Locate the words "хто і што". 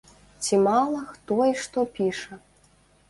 1.11-1.85